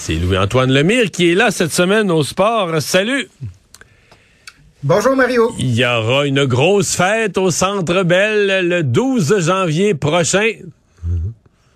C'est 0.00 0.14
Louis-Antoine 0.14 0.72
Lemire 0.72 1.12
qui 1.12 1.30
est 1.30 1.34
là 1.36 1.52
cette 1.52 1.72
semaine 1.72 2.10
au 2.10 2.24
sport. 2.24 2.82
Salut! 2.82 3.28
Bonjour 4.82 5.14
Mario. 5.14 5.52
Il 5.58 5.76
y 5.76 5.84
aura 5.84 6.26
une 6.26 6.46
grosse 6.46 6.96
fête 6.96 7.38
au 7.38 7.52
Centre 7.52 8.02
Bell 8.02 8.68
le 8.68 8.82
12 8.82 9.46
janvier 9.46 9.94
prochain. 9.94 10.50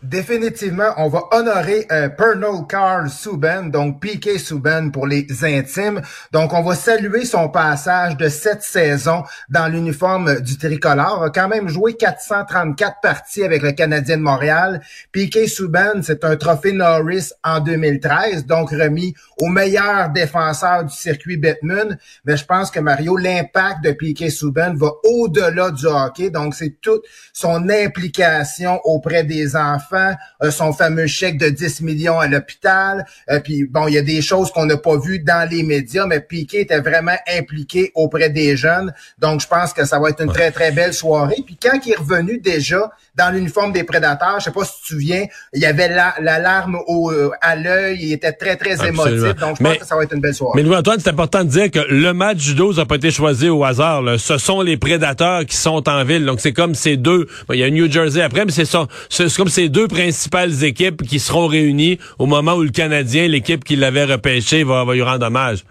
Définitivement, 0.03 0.95
on 0.97 1.09
va 1.09 1.29
honorer 1.31 1.87
euh, 1.93 2.09
Pernod 2.09 2.69
Carl 2.69 3.09
Subban, 3.09 3.67
donc 3.67 4.01
Piquet 4.01 4.37
Subban 4.37 4.91
pour 4.91 5.07
les 5.07 5.25
intimes. 5.45 6.03
Donc, 6.33 6.53
on 6.53 6.63
va 6.63 6.75
saluer 6.75 7.25
son 7.25 7.49
passage 7.49 8.17
de 8.17 8.29
cette 8.29 8.63
saison 8.63 9.23
dans 9.49 9.69
l'uniforme 9.69 10.41
du 10.41 10.59
tricolore. 10.59 11.23
A 11.23 11.31
quand 11.31 11.47
même 11.47 11.69
joué 11.69 11.95
434 11.95 12.97
parties 13.01 13.45
avec 13.45 13.63
le 13.63 13.71
Canadien 13.71 14.17
de 14.17 14.23
Montréal. 14.23 14.83
Piquet 15.13 15.47
Subban, 15.47 16.03
c'est 16.03 16.25
un 16.25 16.35
trophée 16.35 16.73
Norris 16.73 17.31
en 17.45 17.61
2013, 17.61 18.47
donc 18.47 18.71
remis 18.71 19.15
au 19.39 19.47
meilleur 19.47 20.11
défenseur 20.11 20.85
du 20.85 20.97
circuit 20.97 21.37
Batman. 21.37 21.97
Mais 22.25 22.37
je 22.37 22.45
pense 22.45 22.73
que 22.73 22.81
Mario, 22.81 23.17
l'impact 23.17 23.85
de 23.85 23.93
Piquet 23.93 24.31
Subban 24.31 24.75
va 24.75 24.91
au-delà 25.05 25.71
du 25.71 25.87
hockey. 25.87 26.31
Donc, 26.31 26.57
c'est 26.57 26.81
toute 26.81 27.05
son 27.33 27.69
implication 27.69 28.81
auprès 28.83 29.23
des 29.23 29.55
enfants 29.55 29.92
euh, 29.97 30.51
son 30.51 30.73
fameux 30.73 31.07
chèque 31.07 31.39
de 31.39 31.49
10 31.49 31.83
millions 31.83 32.19
à 32.19 32.27
l'hôpital. 32.27 33.05
Euh, 33.31 33.41
puis 33.41 33.65
bon, 33.65 33.89
il 33.89 33.95
y 33.95 33.99
a 33.99 34.03
des 34.03 34.23
choses 34.23 34.51
qu'on 34.53 34.67
n'a 34.67 34.77
pas 34.77 34.99
vues 34.99 35.19
dans 35.19 35.49
les 35.49 35.63
médias, 35.63 36.07
mais 36.07 36.21
Piquet 36.21 36.63
était 36.63 36.81
vraiment 36.81 37.17
impliqué 37.29 37.93
auprès 37.95 38.31
des 38.31 38.57
jeunes. 38.57 38.93
Donc, 39.19 39.41
je 39.41 39.47
pense 39.47 39.73
que 39.73 39.85
ça 39.85 39.99
va 39.99 40.11
être 40.11 40.23
une 40.23 40.33
très, 40.33 40.51
très 40.51 40.73
belle 40.73 40.95
soirée. 40.95 41.43
Puis 41.45 41.59
quand 41.61 41.79
il 41.85 41.93
est 41.93 41.97
revenu 41.97 42.39
déjà 42.39 42.91
dans 43.15 43.31
l'uniforme 43.35 43.73
des 43.73 43.85
prédateurs, 43.85 44.37
je 44.39 44.45
sais 44.45 44.51
pas 44.51 44.65
si 44.65 44.73
tu 44.77 44.83
te 44.83 44.89
souviens, 44.89 45.27
il 45.53 45.61
y 45.61 45.67
avait 45.67 45.89
l'alarme 45.89 46.79
euh, 46.89 47.31
à 47.43 47.57
l'œil, 47.57 47.99
il 48.01 48.13
était 48.13 48.33
très, 48.33 48.57
très 48.57 48.87
émotif. 48.87 49.35
Donc, 49.37 49.57
je 49.59 49.63
pense 49.63 49.77
que 49.77 49.87
ça 49.87 49.97
va 49.97 50.05
être 50.05 50.15
une 50.15 50.21
belle 50.21 50.35
soirée. 50.35 50.53
Mais 50.57 50.63
Louis-Antoine, 50.63 50.99
c'est 50.99 51.11
important 51.11 51.45
de 51.45 51.51
dire 51.51 51.71
que 51.71 51.81
le 51.91 52.13
match 52.15 52.39
du 52.39 52.55
12 52.55 52.79
n'a 52.79 52.87
pas 52.87 52.97
été 52.97 53.11
choisi 53.11 53.51
au 53.51 53.65
hasard. 53.65 54.03
Ce 54.19 54.39
sont 54.39 54.63
les 54.63 54.79
prédateurs 54.79 55.45
qui 55.45 55.57
sont 55.57 55.87
en 55.89 56.05
ville. 56.05 56.25
Donc, 56.25 56.41
c'est 56.41 56.55
comme 56.55 56.75
ces 56.75 56.97
deux... 56.97 57.27
il 57.53 57.59
y 57.59 57.65
a 57.65 57.71
New 57.71 57.91
Jersey 57.91 58.23
après, 58.23 58.47
mais 58.47 58.53
c'est 58.53 58.63
c'est 59.11 59.37
comme 59.37 59.49
ces 59.49 59.69
deux 59.69 59.89
principales 59.89 60.65
équipes 60.65 61.03
qui 61.03 61.19
seront 61.19 61.47
réunies 61.47 61.99
au 62.19 62.27
moment 62.27 62.55
où 62.55 62.63
le 62.63 62.71
Canadien, 62.71 63.29
l'équipe 63.29 63.65
qui 63.65 63.77
l'avait 63.77 64.05
repêché, 64.05 64.65
va, 64.65 64.85
va 64.85 64.95
lui 64.95 65.03
rendre 65.03 65.27
hommage. 65.27 65.65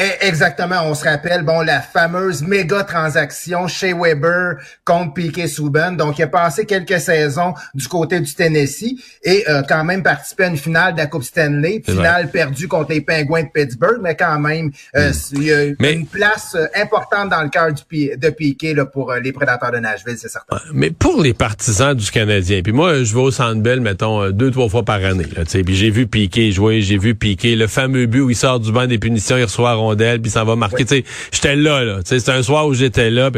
Eh, 0.00 0.28
exactement, 0.28 0.82
on 0.84 0.94
se 0.94 1.02
rappelle, 1.02 1.42
bon, 1.42 1.60
la 1.60 1.80
fameuse 1.80 2.42
méga 2.42 2.84
transaction 2.84 3.66
chez 3.66 3.92
Weber 3.92 4.58
contre 4.84 5.12
Piquet 5.14 5.48
Souben. 5.48 5.96
Donc, 5.96 6.20
il 6.20 6.22
a 6.22 6.28
passé 6.28 6.66
quelques 6.66 7.00
saisons 7.00 7.54
du 7.74 7.88
côté 7.88 8.20
du 8.20 8.32
Tennessee 8.32 8.94
et 9.24 9.42
euh, 9.48 9.62
quand 9.68 9.82
même 9.82 10.04
participé 10.04 10.44
à 10.44 10.48
une 10.50 10.56
finale 10.56 10.92
de 10.92 10.98
la 10.98 11.06
Coupe 11.06 11.24
Stanley, 11.24 11.82
finale 11.84 12.30
perdue 12.30 12.68
contre 12.68 12.92
les 12.92 13.00
Penguins 13.00 13.42
de 13.42 13.48
Pittsburgh, 13.52 13.98
mais 14.00 14.14
quand 14.14 14.38
même, 14.38 14.70
euh, 14.94 15.10
hmm. 15.10 15.36
il 15.36 15.42
y 15.42 15.52
a 15.52 15.90
une 15.90 16.06
place 16.06 16.54
euh, 16.54 16.66
importante 16.76 17.30
dans 17.30 17.42
le 17.42 17.48
cœur 17.48 17.70
de 17.72 18.30
Piquet 18.30 18.74
là, 18.74 18.86
pour 18.86 19.12
les 19.14 19.32
prédateurs 19.32 19.72
de 19.72 19.78
Nashville, 19.78 20.16
c'est 20.16 20.28
certain. 20.28 20.58
Mais 20.72 20.92
pour 20.92 21.20
les 21.20 21.34
partisans 21.34 21.96
du 21.96 22.08
Canadien, 22.08 22.60
puis 22.62 22.72
moi, 22.72 23.02
je 23.02 23.12
vais 23.12 23.20
au 23.20 23.30
Centre 23.32 23.60
Bell, 23.60 23.80
mettons, 23.80 24.30
deux, 24.30 24.52
trois 24.52 24.68
fois 24.68 24.84
par 24.84 25.04
année, 25.04 25.26
là, 25.36 25.42
puis 25.44 25.74
j'ai 25.74 25.90
vu 25.90 26.06
Piquet 26.06 26.52
jouer, 26.52 26.82
j'ai 26.82 26.98
vu 26.98 27.16
Piquet, 27.16 27.56
le 27.56 27.66
fameux 27.66 28.06
but 28.06 28.20
où 28.20 28.30
il 28.30 28.36
sort 28.36 28.60
du 28.60 28.70
banc 28.70 28.86
des 28.86 28.98
punitions, 28.98 29.36
il 29.36 29.42
reçoit 29.42 29.87
rondelle, 29.88 30.20
puis 30.20 30.30
ça 30.30 30.44
va 30.44 30.56
marquer. 30.56 30.86
sais 30.86 31.04
J'étais 31.32 31.56
là, 31.56 31.84
là. 31.84 32.00
C'est 32.04 32.28
un 32.28 32.42
soir 32.42 32.66
où 32.66 32.74
j'étais 32.74 33.10
là. 33.10 33.30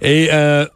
Et 0.00 0.28
euh, 0.32 0.66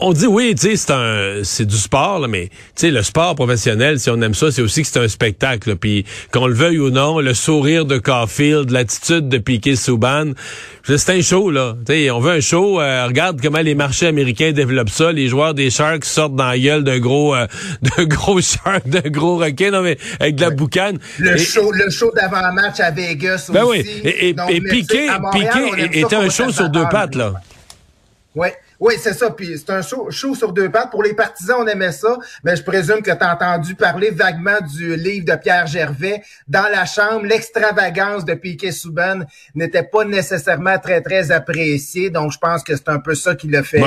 on 0.00 0.12
dit 0.12 0.26
oui, 0.26 0.54
tu 0.54 0.68
sais, 0.68 0.76
c'est 0.76 0.92
un, 0.92 1.42
c'est 1.42 1.64
du 1.64 1.76
sport, 1.76 2.20
là, 2.20 2.28
mais 2.28 2.48
tu 2.48 2.54
sais, 2.76 2.90
le 2.92 3.02
sport 3.02 3.34
professionnel, 3.34 3.98
si 3.98 4.08
on 4.10 4.22
aime 4.22 4.34
ça, 4.34 4.52
c'est 4.52 4.62
aussi 4.62 4.82
que 4.82 4.88
c'est 4.88 5.00
un 5.00 5.08
spectacle. 5.08 5.74
Puis 5.74 6.04
qu'on 6.32 6.46
le 6.46 6.54
veuille 6.54 6.78
ou 6.78 6.90
non, 6.90 7.18
le 7.18 7.34
sourire 7.34 7.84
de 7.84 7.98
Caulfield, 7.98 8.70
l'attitude 8.70 9.28
de 9.28 9.38
Piquet 9.38 9.74
Souban, 9.74 10.34
c'est 10.84 11.10
un 11.10 11.20
show 11.20 11.50
là. 11.50 11.74
Tu 11.84 11.92
sais, 11.92 12.10
on 12.12 12.20
veut 12.20 12.30
un 12.30 12.40
show. 12.40 12.80
Euh, 12.80 13.06
regarde 13.06 13.40
comment 13.42 13.58
les 13.58 13.74
marchés 13.74 14.06
américains 14.06 14.52
développent 14.52 14.88
ça. 14.88 15.10
Les 15.10 15.26
joueurs 15.26 15.54
des 15.54 15.68
Sharks 15.68 16.04
sortent 16.04 16.36
dans 16.36 16.46
la 16.46 16.58
gueule 16.58 16.84
d'un 16.84 17.00
gros, 17.00 17.34
euh, 17.34 17.48
de 17.98 18.04
gros 18.04 18.40
shark, 18.40 18.88
d'un 18.88 19.10
gros 19.10 19.36
requin, 19.38 19.72
non 19.72 19.82
mais 19.82 19.98
avec 20.20 20.36
de 20.36 20.42
la 20.42 20.50
boucane. 20.50 21.00
Le 21.18 21.36
show, 21.38 21.72
le 21.72 21.90
show 21.90 22.12
d'avant 22.14 22.52
match 22.52 22.78
à 22.78 22.92
Vegas 22.92 23.50
ben 23.52 23.64
aussi. 23.64 23.80
oui. 23.80 24.00
Et, 24.04 24.28
et, 24.28 24.60
Piquet, 24.60 25.08
Piquet 25.32 25.98
était 25.98 26.14
un 26.14 26.30
show 26.30 26.52
sur 26.52 26.68
deux 26.70 26.86
pattes 26.88 27.16
là. 27.16 27.34
Ouais. 28.36 28.54
Oui, 28.80 28.94
c'est 28.98 29.12
ça. 29.12 29.30
Puis 29.30 29.58
c'est 29.58 29.70
un 29.70 29.82
show, 29.82 30.10
sur 30.10 30.52
deux 30.52 30.70
pattes. 30.70 30.90
Pour 30.90 31.02
les 31.02 31.14
partisans, 31.14 31.58
on 31.60 31.66
aimait 31.66 31.92
ça. 31.92 32.16
Mais 32.44 32.56
je 32.56 32.62
présume 32.62 33.02
que 33.02 33.10
tu 33.10 33.24
as 33.24 33.34
entendu 33.34 33.74
parler 33.74 34.10
vaguement 34.10 34.58
du 34.76 34.96
livre 34.96 35.26
de 35.26 35.36
Pierre 35.36 35.66
Gervais. 35.66 36.22
Dans 36.46 36.68
la 36.70 36.86
chambre, 36.86 37.26
l'extravagance 37.26 38.24
de 38.24 38.34
Piquet 38.34 38.72
Souben 38.72 39.26
n'était 39.54 39.82
pas 39.82 40.04
nécessairement 40.04 40.78
très, 40.78 41.00
très 41.00 41.30
appréciée. 41.30 42.10
Donc, 42.10 42.32
je 42.32 42.38
pense 42.38 42.62
que 42.62 42.76
c'est 42.76 42.88
un 42.88 42.98
peu 42.98 43.14
ça 43.14 43.34
qui 43.34 43.48
l'a 43.48 43.62
fait 43.62 43.82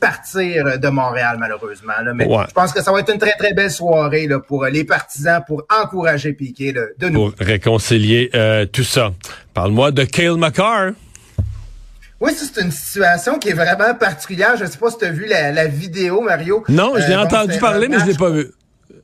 partir 0.00 0.78
de 0.78 0.88
Montréal, 0.88 1.36
malheureusement. 1.38 1.94
Mais 2.14 2.24
je 2.24 2.52
pense 2.52 2.72
que 2.72 2.82
ça 2.82 2.92
va 2.92 3.00
être 3.00 3.12
une 3.12 3.18
très, 3.18 3.34
très 3.36 3.54
belle 3.54 3.70
soirée 3.70 4.26
là, 4.26 4.40
pour 4.40 4.64
les 4.66 4.84
partisans, 4.84 5.42
pour 5.46 5.64
encourager 5.82 6.32
Piquet 6.32 6.72
de 6.72 7.08
nous. 7.08 7.30
Pour 7.30 7.38
réconcilier 7.38 8.30
euh, 8.34 8.66
tout 8.66 8.84
ça. 8.84 9.12
Parle-moi 9.54 9.90
de 9.90 10.04
Kale 10.04 10.36
McCarr. 10.36 10.92
Oui, 12.20 12.32
c'est 12.34 12.62
une 12.62 12.70
situation 12.70 13.38
qui 13.38 13.50
est 13.50 13.54
vraiment 13.54 13.94
particulière. 13.94 14.56
Je 14.56 14.64
ne 14.64 14.70
sais 14.70 14.78
pas 14.78 14.90
si 14.90 14.98
tu 14.98 15.04
as 15.04 15.10
vu 15.10 15.26
la, 15.26 15.66
vidéo, 15.66 16.22
Mario. 16.22 16.64
Non, 16.68 16.94
je 16.96 17.06
l'ai 17.06 17.14
euh, 17.14 17.22
entendu 17.22 17.58
parler, 17.58 17.88
mais 17.88 17.98
je 17.98 18.06
l'ai 18.06 18.14
pas 18.14 18.30
vu. 18.30 18.50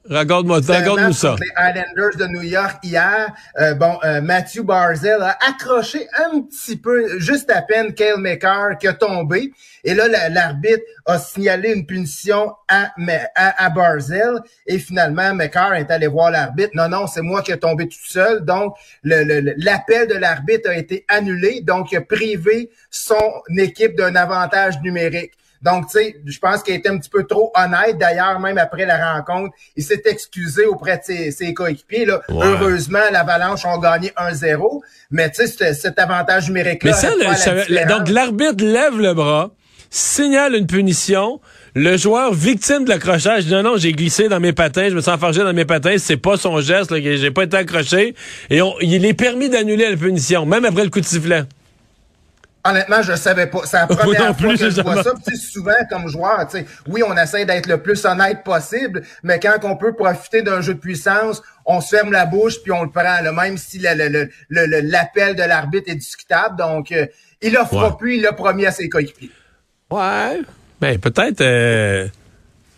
Raconte-moi, 0.08 0.60
raconte-nous 0.66 1.12
ça. 1.12 1.36
Les 1.40 1.70
Islanders 1.70 2.16
de 2.18 2.26
New 2.26 2.42
York 2.42 2.78
hier, 2.82 3.32
euh, 3.60 3.74
bon, 3.74 3.98
euh, 4.02 4.20
Matthew 4.20 4.62
Barzell 4.62 5.22
a 5.22 5.38
accroché 5.48 6.08
un 6.16 6.40
petit 6.40 6.76
peu, 6.76 7.20
juste 7.20 7.50
à 7.50 7.62
peine, 7.62 7.94
Kale 7.94 8.18
McCarr 8.18 8.78
qui 8.78 8.88
a 8.88 8.94
tombé. 8.94 9.52
Et 9.84 9.94
là, 9.94 10.28
l'arbitre 10.28 10.82
a 11.06 11.18
signalé 11.18 11.72
une 11.72 11.86
punition 11.86 12.52
à, 12.68 12.90
à, 13.36 13.64
à 13.64 13.70
Barzell. 13.70 14.40
Et 14.66 14.78
finalement, 14.78 15.34
McCarr 15.34 15.74
est 15.74 15.90
allé 15.90 16.08
voir 16.08 16.32
l'arbitre. 16.32 16.70
Non, 16.74 16.88
non, 16.88 17.06
c'est 17.06 17.22
moi 17.22 17.42
qui 17.42 17.52
ai 17.52 17.58
tombé 17.58 17.86
tout 17.86 18.04
seul. 18.04 18.44
Donc, 18.44 18.74
l'appel 19.04 20.08
de 20.08 20.14
l'arbitre 20.14 20.69
a 20.69 20.74
été 20.74 21.04
annulé. 21.08 21.60
Donc, 21.62 21.92
il 21.92 21.98
a 21.98 22.00
privé 22.00 22.70
son 22.90 23.42
équipe 23.56 23.96
d'un 23.96 24.16
avantage 24.16 24.80
numérique. 24.82 25.32
Donc, 25.62 25.87
tu 25.87 25.99
sais, 25.99 26.17
je 26.25 26.39
pense 26.39 26.62
qu'il 26.62 26.75
était 26.75 26.89
un 26.89 26.99
petit 26.99 27.11
peu 27.11 27.25
trop 27.25 27.53
honnête. 27.55 27.97
D'ailleurs, 27.99 28.41
même 28.41 28.59
après 28.59 28.84
la 28.84 29.15
rencontre, 29.15 29.55
il 29.77 29.84
s'est 29.84 30.03
excusé 30.06 30.67
auprès 30.67 31.00
de 31.09 31.31
ses, 31.31 31.55
coéquipiers. 31.55 32.05
Là. 32.05 32.21
Heureusement, 32.28 32.99
l'Avalanche 33.12 33.65
ont 33.65 33.78
gagné 33.78 34.12
1-0. 34.17 34.81
Mais 35.11 35.31
tu 35.31 35.47
sais, 35.47 35.75
cet 35.75 35.99
avantage 35.99 36.49
numérique-là... 36.49 36.91
Mais 36.91 36.97
ça, 36.97 37.84
donc 37.87 38.09
l'arbitre 38.09 38.65
lève 38.65 38.99
le 38.99 39.15
bras, 39.15 39.53
signale 39.91 40.56
une 40.56 40.67
punition. 40.67 41.41
Le 41.75 41.97
joueur 41.97 42.34
victime 42.34 42.84
de 42.84 42.91
l'accrochage 42.91 43.47
dit 43.47 43.53
non, 43.53 43.62
non, 43.62 43.77
j'ai 43.77 43.93
glissé 43.93 44.29
dans 44.29 44.41
mes 44.41 44.53
patins, 44.53 44.89
je 44.91 44.94
me 44.94 45.00
sens 45.00 45.15
enfargé 45.15 45.43
dans 45.43 45.55
mes 45.55 45.65
patins, 45.65 45.94
c'est 45.99 46.17
pas 46.17 46.37
son 46.37 46.61
geste, 46.61 46.94
j'ai 46.94 47.31
pas 47.31 47.44
été 47.44 47.56
accroché. 47.56 48.15
Et 48.50 48.61
il 48.81 49.06
est 49.06 49.15
permis 49.15 49.49
d'annuler 49.49 49.89
la 49.89 49.97
punition, 49.97 50.44
même 50.44 50.65
après 50.65 50.84
le 50.84 50.91
coup 50.91 51.00
de 51.00 51.06
sifflet. 51.06 51.44
Honnêtement, 52.65 53.03
je 53.03 53.15
savais 53.15 53.49
pas. 53.49 53.62
C'est 53.65 53.77
la 53.77 53.87
première 53.97 54.39
fois 54.39 54.56
que 54.56 54.71
je 54.71 54.81
vois 54.81 55.03
ça. 55.03 55.12
Puis, 55.27 55.37
souvent, 55.37 55.73
comme 55.91 56.09
joueur, 56.09 56.47
oui, 56.89 57.03
on 57.06 57.17
essaie 57.17 57.45
d'être 57.45 57.67
le 57.67 57.83
plus 57.83 58.05
honnête 58.05 58.45
possible, 58.45 59.03
mais 59.23 59.41
quand 59.41 59.59
on 59.65 59.77
peut 59.77 59.95
profiter 59.95 60.43
d'un 60.43 60.61
jeu 60.61 60.75
de 60.75 60.78
puissance, 60.78 61.43
on 61.67 61.81
se 61.81 61.97
ferme 61.97 62.12
la 62.12 62.27
bouche 62.27 62.62
puis 62.62 62.71
on 62.73 62.84
le 62.84 62.91
prend, 62.91 63.03
là, 63.03 63.33
même 63.33 63.59
si 63.59 63.78
l'appel 63.78 65.35
de 65.35 65.43
l'arbitre 65.43 65.91
est 65.91 65.97
discutable. 65.97 66.56
Donc, 66.56 66.93
euh, 66.93 67.06
il 67.41 67.56
a 67.56 67.64
plus, 67.99 68.19
il 68.19 68.26
a 68.26 68.32
promis 68.32 68.67
à 68.67 68.70
ses 68.70 68.88
coéquipiers. 68.88 69.31
Ouais. 69.91 70.41
Ben, 70.81 70.99
peut-être, 70.99 71.41
euh, 71.41 72.06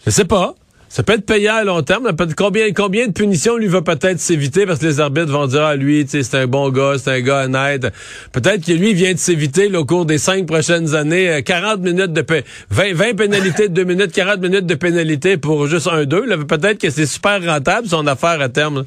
je 0.04 0.10
sais 0.10 0.24
pas. 0.24 0.54
Ça 0.88 1.02
peut 1.02 1.14
être 1.14 1.26
payant 1.26 1.56
à 1.56 1.64
long 1.64 1.82
terme. 1.82 2.10
Combien, 2.36 2.72
combien 2.72 3.08
de 3.08 3.12
punitions 3.12 3.56
lui 3.56 3.66
va 3.66 3.82
peut-être 3.82 4.20
s'éviter 4.20 4.64
parce 4.66 4.78
que 4.78 4.86
les 4.86 5.00
arbitres 5.00 5.32
vont 5.32 5.46
dire 5.46 5.64
ah 5.64 5.76
lui 5.76 6.06
c'est 6.08 6.34
un 6.34 6.46
bon 6.46 6.70
gars, 6.70 6.94
c'est 6.98 7.10
un 7.10 7.20
gars 7.20 7.44
honnête. 7.44 7.86
Peut-être 8.32 8.64
que 8.64 8.72
lui 8.72 8.94
vient 8.94 9.12
de 9.12 9.18
s'éviter 9.18 9.74
au 9.76 9.84
cours 9.84 10.06
des 10.06 10.18
cinq 10.18 10.46
prochaines 10.46 10.94
années 10.94 11.42
40 11.42 11.72
euh, 11.72 11.76
minutes 11.78 12.12
de 12.12 12.24
20, 12.70 12.94
20 12.94 13.16
pénalités 13.16 13.68
de 13.68 13.74
2 13.74 13.84
minutes, 13.84 14.12
40 14.12 14.40
minutes 14.40 14.66
de 14.66 14.74
pénalité 14.74 15.36
pour 15.36 15.66
juste 15.66 15.88
un 15.88 16.04
2. 16.04 16.44
Peut-être 16.44 16.78
que 16.78 16.90
c'est 16.90 17.06
super 17.06 17.42
rentable 17.44 17.88
son 17.88 18.06
affaire 18.06 18.40
à 18.40 18.48
terme. 18.48 18.84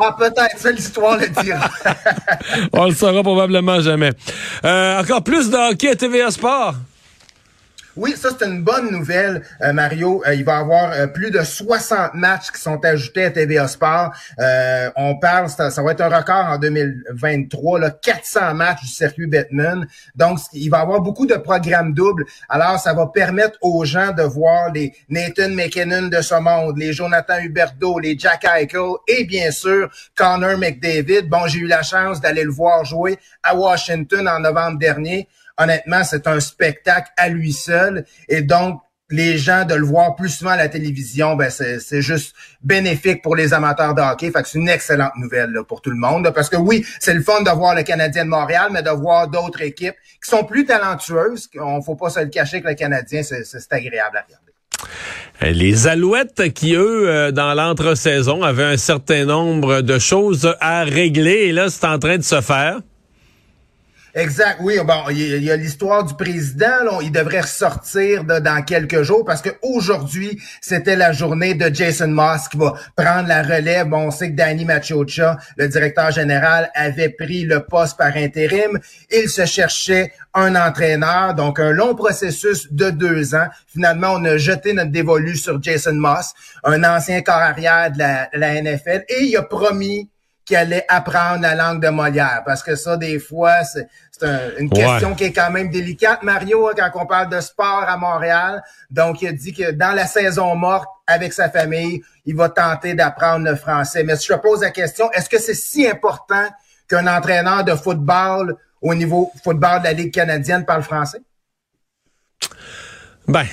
Ah, 0.00 0.14
peut-être, 0.16 0.54
c'est 0.56 0.72
l'histoire 0.72 1.18
le 1.18 1.28
dira. 1.42 1.68
On 2.72 2.86
le 2.86 2.94
saura 2.94 3.22
probablement 3.22 3.80
jamais. 3.80 4.10
Euh, 4.64 5.00
encore 5.00 5.24
plus 5.24 5.50
de 5.50 5.56
hockey 5.56 5.90
à 5.90 5.96
TVA 5.96 6.30
Sport. 6.30 6.74
Oui, 7.98 8.14
ça 8.16 8.28
c'est 8.38 8.46
une 8.46 8.62
bonne 8.62 8.92
nouvelle, 8.92 9.42
euh, 9.60 9.72
Mario. 9.72 10.22
Euh, 10.24 10.32
il 10.32 10.44
va 10.44 10.58
y 10.58 10.60
avoir 10.60 10.92
euh, 10.92 11.08
plus 11.08 11.32
de 11.32 11.42
60 11.42 12.14
matchs 12.14 12.52
qui 12.52 12.60
sont 12.60 12.78
ajoutés 12.84 13.24
à 13.24 13.30
TVA 13.32 13.66
Sport. 13.66 14.12
on 14.94 15.16
parle, 15.16 15.48
ça, 15.48 15.68
va 15.82 15.90
être 15.90 16.02
un 16.02 16.16
record 16.16 16.46
en 16.48 16.58
2023, 16.58 17.80
là, 17.80 17.90
400 17.90 18.54
matchs 18.54 18.82
du 18.82 18.86
circuit 18.86 19.26
Batman. 19.26 19.84
Donc, 20.14 20.38
il 20.52 20.68
va 20.70 20.78
y 20.78 20.80
avoir 20.82 21.00
beaucoup 21.00 21.26
de 21.26 21.34
programmes 21.34 21.92
doubles. 21.92 22.24
Alors, 22.48 22.78
ça 22.78 22.94
va 22.94 23.08
permettre 23.08 23.58
aux 23.62 23.84
gens 23.84 24.12
de 24.12 24.22
voir 24.22 24.70
les 24.72 24.92
Nathan 25.08 25.48
McKinnon 25.48 26.06
de 26.06 26.20
ce 26.20 26.36
monde, 26.36 26.78
les 26.78 26.92
Jonathan 26.92 27.40
Huberto, 27.40 27.98
les 27.98 28.16
Jack 28.16 28.44
Eichel 28.44 28.92
et 29.08 29.24
bien 29.24 29.50
sûr 29.50 29.90
Connor 30.14 30.56
McDavid. 30.56 31.22
Bon, 31.28 31.48
j'ai 31.48 31.58
eu 31.58 31.66
la 31.66 31.82
chance 31.82 32.20
d'aller 32.20 32.44
le 32.44 32.52
voir 32.52 32.84
jouer 32.84 33.18
à 33.42 33.56
Washington 33.56 34.28
en 34.28 34.38
novembre 34.38 34.78
dernier 34.78 35.26
honnêtement, 35.58 36.04
c'est 36.04 36.26
un 36.26 36.40
spectacle 36.40 37.10
à 37.16 37.28
lui 37.28 37.52
seul. 37.52 38.04
Et 38.28 38.42
donc, 38.42 38.80
les 39.10 39.38
gens 39.38 39.64
de 39.64 39.74
le 39.74 39.86
voir 39.86 40.16
plus 40.16 40.28
souvent 40.28 40.50
à 40.50 40.56
la 40.56 40.68
télévision, 40.68 41.34
ben 41.34 41.50
c'est 41.50 42.02
juste 42.02 42.34
bénéfique 42.62 43.22
pour 43.22 43.36
les 43.36 43.54
amateurs 43.54 43.94
de 43.94 44.02
hockey. 44.02 44.30
Fait 44.30 44.42
que 44.42 44.48
c'est 44.48 44.58
une 44.58 44.68
excellente 44.68 45.12
nouvelle 45.16 45.60
pour 45.66 45.80
tout 45.80 45.90
le 45.90 45.96
monde. 45.96 46.30
Parce 46.34 46.50
que 46.50 46.56
oui, 46.56 46.84
c'est 47.00 47.14
le 47.14 47.22
fun 47.22 47.42
de 47.42 47.50
voir 47.50 47.74
le 47.74 47.82
Canadien 47.82 48.24
de 48.24 48.30
Montréal, 48.30 48.68
mais 48.70 48.82
de 48.82 48.90
voir 48.90 49.28
d'autres 49.28 49.62
équipes 49.62 49.96
qui 50.22 50.30
sont 50.30 50.44
plus 50.44 50.66
talentueuses. 50.66 51.48
On 51.58 51.80
faut 51.80 51.96
pas 51.96 52.10
se 52.10 52.20
le 52.20 52.28
cacher 52.28 52.60
que 52.60 52.68
le 52.68 52.74
Canadien, 52.74 53.22
c'est 53.22 53.72
agréable 53.72 54.18
à 54.18 54.24
regarder. 54.26 54.48
Les 55.40 55.86
Alouettes 55.86 56.52
qui, 56.52 56.74
eux, 56.74 57.08
euh, 57.08 57.30
dans 57.30 57.54
l'entre-saison, 57.54 58.42
avaient 58.42 58.64
un 58.64 58.76
certain 58.76 59.24
nombre 59.24 59.82
de 59.82 59.98
choses 59.98 60.54
à 60.60 60.82
régler. 60.82 61.46
Et 61.46 61.52
là, 61.52 61.70
c'est 61.70 61.86
en 61.86 61.98
train 61.98 62.18
de 62.18 62.22
se 62.22 62.40
faire. 62.40 62.80
Exact, 64.14 64.58
oui. 64.60 64.78
Bon, 64.84 65.08
il 65.10 65.42
y 65.42 65.50
a 65.50 65.56
l'histoire 65.56 66.04
du 66.04 66.14
président. 66.14 67.00
il 67.02 67.12
devrait 67.12 67.42
ressortir 67.42 68.24
dans 68.24 68.64
quelques 68.64 69.02
jours 69.02 69.24
parce 69.24 69.42
que 69.42 69.50
aujourd'hui, 69.62 70.40
c'était 70.60 70.96
la 70.96 71.12
journée 71.12 71.54
de 71.54 71.72
Jason 71.72 72.08
Moss 72.08 72.48
qui 72.48 72.56
va 72.56 72.74
prendre 72.96 73.28
la 73.28 73.42
relève. 73.42 73.88
Bon, 73.88 74.06
on 74.06 74.10
sait 74.10 74.30
que 74.30 74.36
Danny 74.36 74.64
Machocha, 74.64 75.36
le 75.56 75.68
directeur 75.68 76.10
général, 76.10 76.70
avait 76.74 77.10
pris 77.10 77.44
le 77.44 77.64
poste 77.64 77.98
par 77.98 78.16
intérim. 78.16 78.78
Il 79.10 79.28
se 79.28 79.44
cherchait 79.44 80.12
un 80.34 80.56
entraîneur, 80.56 81.34
donc 81.34 81.60
un 81.60 81.72
long 81.72 81.94
processus 81.94 82.72
de 82.72 82.90
deux 82.90 83.34
ans. 83.34 83.48
Finalement, 83.66 84.14
on 84.14 84.24
a 84.24 84.38
jeté 84.38 84.72
notre 84.72 84.90
dévolu 84.90 85.36
sur 85.36 85.62
Jason 85.62 85.94
Moss, 85.94 86.32
un 86.64 86.82
ancien 86.84 87.20
corps 87.22 87.34
arrière 87.34 87.90
de 87.92 88.38
la 88.38 88.62
NFL, 88.62 89.04
et 89.08 89.24
il 89.24 89.36
a 89.36 89.42
promis 89.42 90.08
qui 90.48 90.56
allait 90.56 90.86
apprendre 90.88 91.42
la 91.42 91.54
langue 91.54 91.82
de 91.82 91.90
Molière. 91.90 92.40
Parce 92.46 92.62
que 92.62 92.74
ça, 92.74 92.96
des 92.96 93.18
fois, 93.18 93.64
c'est 93.64 93.86
une 94.58 94.70
question 94.70 95.14
qui 95.14 95.24
est 95.24 95.32
quand 95.32 95.50
même 95.50 95.68
délicate, 95.68 96.22
Mario, 96.22 96.68
hein, 96.68 96.72
quand 96.74 97.02
on 97.02 97.04
parle 97.04 97.28
de 97.28 97.38
sport 97.42 97.84
à 97.86 97.98
Montréal. 97.98 98.62
Donc, 98.90 99.20
il 99.20 99.28
a 99.28 99.32
dit 99.32 99.52
que 99.52 99.72
dans 99.72 99.92
la 99.92 100.06
saison 100.06 100.54
morte, 100.56 100.88
avec 101.06 101.34
sa 101.34 101.50
famille, 101.50 102.00
il 102.24 102.34
va 102.34 102.48
tenter 102.48 102.94
d'apprendre 102.94 103.44
le 103.44 103.56
français. 103.56 104.04
Mais 104.04 104.16
si 104.16 104.28
je 104.28 104.32
te 104.32 104.38
pose 104.38 104.62
la 104.62 104.70
question, 104.70 105.12
est-ce 105.12 105.28
que 105.28 105.38
c'est 105.38 105.52
si 105.52 105.86
important 105.86 106.48
qu'un 106.88 107.06
entraîneur 107.06 107.62
de 107.62 107.74
football 107.74 108.56
au 108.80 108.94
niveau 108.94 109.30
football 109.44 109.80
de 109.80 109.84
la 109.84 109.92
Ligue 109.92 110.14
canadienne 110.14 110.64
parle 110.64 110.82
français? 110.82 111.20
Ben, 113.26 113.44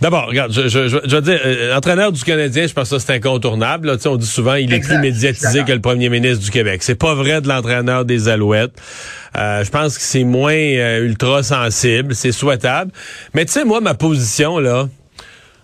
D'abord, 0.00 0.26
regarde, 0.28 0.52
je, 0.52 0.68
je, 0.68 0.86
je, 0.86 1.16
veux 1.16 1.20
dire, 1.22 1.40
euh, 1.44 1.76
entraîneur 1.76 2.12
du 2.12 2.22
Canadien, 2.22 2.68
je 2.68 2.72
pense 2.72 2.90
que 2.90 2.98
c'est 2.98 3.14
incontournable. 3.14 3.88
Là. 3.88 3.96
On 4.06 4.16
dit 4.16 4.26
souvent 4.26 4.54
il 4.54 4.72
est 4.72 4.78
plus 4.78 4.98
médiatisé 4.98 5.64
que 5.64 5.72
le 5.72 5.80
premier 5.80 6.08
ministre 6.08 6.44
du 6.44 6.50
Québec. 6.50 6.82
C'est 6.84 6.94
pas 6.94 7.14
vrai 7.14 7.40
de 7.40 7.48
l'entraîneur 7.48 8.04
des 8.04 8.28
Alouettes. 8.28 8.74
Euh, 9.36 9.64
je 9.64 9.70
pense 9.70 9.98
que 9.98 10.04
c'est 10.04 10.24
moins 10.24 10.54
euh, 10.54 11.04
ultra 11.04 11.42
sensible, 11.42 12.14
c'est 12.14 12.32
souhaitable. 12.32 12.92
Mais 13.34 13.44
tu 13.44 13.52
sais, 13.52 13.64
moi, 13.64 13.80
ma 13.80 13.94
position, 13.94 14.58
là, 14.58 14.88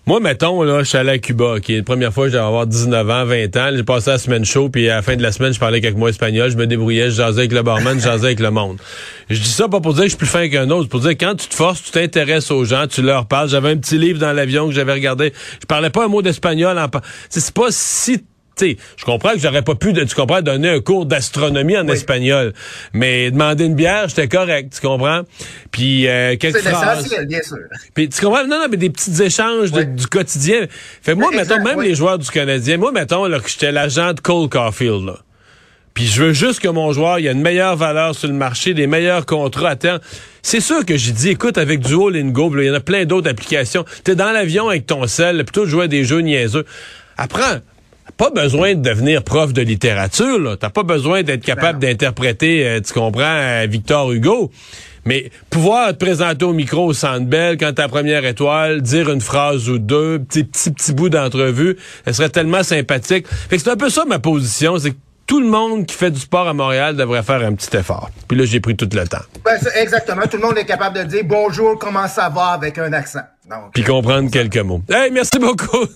moi, 0.06 0.20
mettons, 0.20 0.62
là, 0.62 0.80
je 0.80 0.84
suis 0.84 0.98
allé 0.98 1.10
à 1.10 1.18
Cuba, 1.18 1.60
qui 1.60 1.74
est 1.74 1.78
la 1.78 1.82
première 1.82 2.12
fois 2.12 2.26
que 2.26 2.32
j'avais 2.32 2.44
avoir 2.44 2.66
19 2.66 3.08
ans, 3.08 3.24
20 3.24 3.56
ans. 3.56 3.70
J'ai 3.74 3.82
passé 3.84 4.10
la 4.10 4.18
semaine 4.18 4.44
chaud, 4.44 4.68
puis 4.68 4.90
à 4.90 4.96
la 4.96 5.02
fin 5.02 5.16
de 5.16 5.22
la 5.22 5.32
semaine, 5.32 5.54
je 5.54 5.58
parlais 5.58 5.78
avec 5.78 5.96
moi 5.96 6.10
espagnol, 6.10 6.50
je 6.50 6.56
me 6.58 6.66
débrouillais, 6.66 7.06
je 7.06 7.16
jasais 7.16 7.38
avec 7.38 7.52
le 7.52 7.62
barman, 7.62 7.98
je 7.98 8.04
jasais 8.04 8.26
avec 8.26 8.40
le 8.40 8.50
monde. 8.50 8.76
Je 9.30 9.40
dis 9.40 9.48
ça 9.48 9.66
pas 9.66 9.80
pour 9.80 9.94
dire 9.94 10.02
que 10.02 10.08
je 10.08 10.10
suis 10.10 10.18
plus 10.18 10.26
fin 10.26 10.46
qu'un 10.50 10.68
autre, 10.68 10.90
pour 10.90 11.00
dire 11.00 11.16
que 11.16 11.24
quand 11.24 11.34
tu 11.34 11.48
te 11.48 11.54
forces, 11.54 11.82
tu 11.82 11.90
t'intéresses 11.90 12.50
aux 12.50 12.64
gens, 12.64 12.86
tu 12.86 13.00
leur 13.00 13.26
parles. 13.26 13.48
J'avais 13.48 13.70
un 13.70 13.78
petit 13.78 13.96
livre 13.96 14.18
dans 14.18 14.32
l'avion 14.32 14.68
que 14.68 14.74
j'avais 14.74 14.92
regardé. 14.92 15.32
Je 15.62 15.66
parlais 15.66 15.90
pas 15.90 16.04
un 16.04 16.08
mot 16.08 16.20
d'espagnol. 16.20 16.78
En... 16.78 16.90
C'est 17.30 17.54
pas 17.54 17.68
si 17.70 18.22
sais, 18.56 18.76
je 18.96 19.04
comprends 19.04 19.32
que 19.32 19.38
j'aurais 19.38 19.62
pas 19.62 19.74
pu, 19.74 19.92
tu 19.92 20.14
comprends, 20.14 20.42
donner 20.42 20.68
un 20.68 20.80
cours 20.80 21.06
d'astronomie 21.06 21.76
en 21.76 21.88
espagnol, 21.88 22.52
mais 22.92 23.30
demander 23.30 23.66
une 23.66 23.74
bière, 23.74 24.08
j'étais 24.08 24.28
correct, 24.28 24.72
tu 24.74 24.86
comprends? 24.86 25.22
Puis 25.70 26.06
euh, 26.08 26.36
quelques 26.36 26.58
phrases. 26.58 27.08
bien 27.26 27.42
sûr. 27.42 27.58
Puis 27.94 28.08
tu 28.08 28.20
comprends? 28.20 28.46
Non, 28.46 28.58
non, 28.58 28.66
mais 28.70 28.76
des 28.76 28.90
petits 28.90 29.22
échanges 29.22 29.72
du 29.72 30.06
quotidien. 30.06 30.66
Fait 31.02 31.14
moi, 31.14 31.30
mettons, 31.32 31.62
même 31.62 31.80
les 31.80 31.94
joueurs 31.94 32.18
du 32.18 32.30
Canadien, 32.30 32.76
moi, 32.76 32.92
mettons 32.92 33.26
là, 33.26 33.40
que 33.40 33.48
j'étais 33.48 33.72
l'agent 33.72 34.12
de 34.12 34.20
Cole 34.20 34.48
Caulfield, 34.48 35.04
là. 35.06 35.18
Puis 35.94 36.06
je 36.06 36.24
veux 36.24 36.32
juste 36.32 36.58
que 36.58 36.66
mon 36.66 36.92
joueur, 36.92 37.20
il 37.20 37.26
y 37.26 37.28
a 37.28 37.30
une 37.30 37.40
meilleure 37.40 37.76
valeur 37.76 38.16
sur 38.16 38.26
le 38.26 38.34
marché, 38.34 38.74
des 38.74 38.88
meilleurs 38.88 39.26
contrats 39.26 39.70
à 39.70 39.76
terme. 39.76 40.00
C'est 40.42 40.60
sûr 40.60 40.84
que 40.84 40.96
j'ai 40.96 41.12
dit, 41.12 41.30
écoute, 41.30 41.56
avec 41.56 41.80
Duolingo, 41.80 42.52
il 42.58 42.66
y 42.66 42.70
en 42.70 42.74
a 42.74 42.80
plein 42.80 43.04
d'autres 43.04 43.30
applications. 43.30 43.84
T'es 44.02 44.16
dans 44.16 44.32
l'avion 44.32 44.68
avec 44.68 44.86
ton 44.86 45.06
sel, 45.06 45.44
plutôt 45.44 45.64
de 45.64 45.70
jouer 45.70 45.84
à 45.84 45.88
des 45.88 46.02
jeux 46.02 46.18
niaiseux. 46.18 46.64
Apprends 47.16 47.60
pas 48.16 48.30
besoin 48.30 48.74
de 48.74 48.80
devenir 48.80 49.22
prof 49.22 49.52
de 49.52 49.62
littérature. 49.62 50.56
T'as 50.58 50.70
pas 50.70 50.82
besoin 50.82 51.22
d'être 51.22 51.44
capable 51.44 51.78
ben 51.78 51.90
d'interpréter, 51.90 52.66
euh, 52.66 52.80
tu 52.80 52.92
comprends, 52.92 53.22
euh, 53.24 53.66
Victor 53.68 54.12
Hugo. 54.12 54.50
Mais 55.06 55.30
pouvoir 55.50 55.88
te 55.92 56.04
présenter 56.04 56.44
au 56.44 56.54
micro 56.54 56.86
au 56.86 56.92
Centre 56.94 57.26
Bell 57.26 57.58
quand 57.58 57.74
ta 57.74 57.88
première 57.88 58.24
étoile, 58.24 58.80
dire 58.80 59.10
une 59.10 59.20
phrase 59.20 59.68
ou 59.68 59.78
deux, 59.78 60.18
petit 60.18 60.44
petit 60.44 60.70
petit 60.70 60.92
bout 60.92 61.10
d'entrevue, 61.10 61.76
ce 62.06 62.12
serait 62.12 62.30
tellement 62.30 62.62
sympathique. 62.62 63.26
Fait 63.28 63.56
que 63.56 63.62
c'est 63.62 63.70
un 63.70 63.76
peu 63.76 63.90
ça 63.90 64.04
ma 64.06 64.18
position, 64.18 64.78
c'est 64.78 64.92
que 64.92 64.96
tout 65.26 65.40
le 65.40 65.46
monde 65.46 65.86
qui 65.86 65.94
fait 65.94 66.10
du 66.10 66.20
sport 66.20 66.48
à 66.48 66.54
Montréal 66.54 66.96
devrait 66.96 67.22
faire 67.22 67.42
un 67.42 67.54
petit 67.54 67.74
effort. 67.76 68.10
Puis 68.28 68.36
là, 68.36 68.44
j'ai 68.44 68.60
pris 68.60 68.76
tout 68.76 68.88
le 68.92 69.06
temps. 69.06 69.22
Ben, 69.44 69.58
exactement. 69.76 70.22
tout 70.22 70.36
le 70.36 70.42
monde 70.42 70.58
est 70.58 70.66
capable 70.66 70.98
de 70.98 71.04
dire 71.04 71.22
bonjour, 71.24 71.78
comment 71.78 72.08
ça 72.08 72.28
va 72.28 72.48
avec 72.48 72.78
un 72.78 72.92
accent. 72.92 73.22
Puis 73.72 73.84
comprendre 73.84 74.30
quelques 74.30 74.58
mots. 74.58 74.82
Hey, 74.88 75.10
merci 75.10 75.38
beaucoup. 75.38 75.86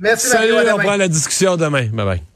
Merci, 0.00 0.28
Salut, 0.28 0.52
on 0.52 0.78
prend 0.78 0.96
la 0.96 1.08
discussion 1.08 1.56
demain. 1.56 1.86
Bye 1.92 2.04
bye. 2.04 2.29